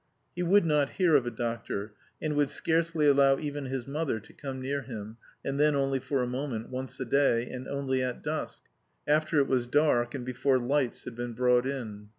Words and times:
He 0.35 0.41
would 0.41 0.65
not 0.65 0.89
hear 0.97 1.15
of 1.15 1.27
a 1.27 1.29
doctor, 1.29 1.93
and 2.19 2.33
would 2.33 2.49
scarcely 2.49 3.05
allow 3.05 3.37
even 3.37 3.65
his 3.67 3.85
mother 3.85 4.19
to 4.19 4.33
come 4.33 4.59
near 4.59 4.81
him, 4.81 5.17
and 5.45 5.59
then 5.59 5.75
only 5.75 5.99
for 5.99 6.23
a 6.23 6.27
moment, 6.27 6.69
once 6.69 6.99
a 6.99 7.05
day, 7.05 7.47
and 7.47 7.67
only 7.67 8.01
at 8.01 8.23
dusk, 8.23 8.63
after 9.07 9.37
it 9.37 9.45
was 9.47 9.67
dark 9.67 10.15
and 10.15 10.25
before 10.25 10.57
lights 10.57 11.03
had 11.03 11.13
been 11.15 11.33
brought 11.33 11.67
in. 11.67 12.09